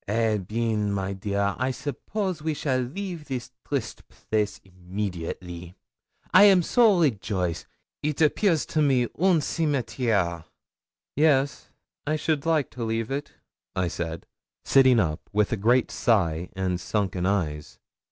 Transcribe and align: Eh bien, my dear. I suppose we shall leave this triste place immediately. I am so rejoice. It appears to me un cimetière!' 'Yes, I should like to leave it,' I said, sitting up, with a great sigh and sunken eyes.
Eh 0.07 0.37
bien, 0.39 0.91
my 0.91 1.13
dear. 1.13 1.55
I 1.59 1.69
suppose 1.69 2.41
we 2.41 2.55
shall 2.55 2.79
leave 2.79 3.25
this 3.25 3.51
triste 3.67 4.01
place 4.07 4.59
immediately. 4.63 5.75
I 6.33 6.45
am 6.45 6.63
so 6.63 6.99
rejoice. 6.99 7.67
It 8.01 8.19
appears 8.19 8.65
to 8.65 8.81
me 8.81 9.03
un 9.19 9.41
cimetière!' 9.41 10.45
'Yes, 11.15 11.69
I 12.07 12.15
should 12.15 12.47
like 12.47 12.71
to 12.71 12.83
leave 12.83 13.11
it,' 13.11 13.33
I 13.75 13.89
said, 13.89 14.25
sitting 14.65 14.99
up, 14.99 15.29
with 15.33 15.51
a 15.51 15.55
great 15.55 15.91
sigh 15.91 16.49
and 16.53 16.81
sunken 16.81 17.27
eyes. 17.27 17.77